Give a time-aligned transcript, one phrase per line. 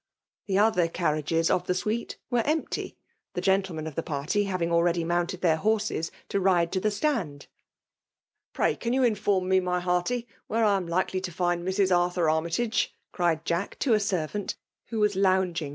[0.47, 2.97] The oth<»; carriages of t]ho suite were, empty;
[3.35, 7.45] the gentlemen of the pf^rty having already mounted their horses to lade to the stand..
[8.51, 11.95] Bray can you inform me, my hearty> ^faere I 9fa likely to find Mrs.
[11.95, 13.99] Arthur Annjtag^" cried Jach« to a.
[13.99, 14.55] servant
[14.87, 15.69] who waa hnamgiag VOL.